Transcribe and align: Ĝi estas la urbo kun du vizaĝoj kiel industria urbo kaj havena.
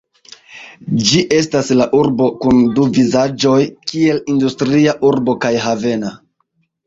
Ĝi 1.09 1.19
estas 1.39 1.67
la 1.81 1.85
urbo 1.97 2.29
kun 2.45 2.63
du 2.79 2.87
vizaĝoj 2.97 3.59
kiel 3.91 4.21
industria 4.35 4.95
urbo 5.11 5.39
kaj 5.45 5.55
havena. 5.67 6.15